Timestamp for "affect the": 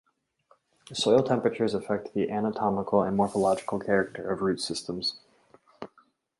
1.75-2.27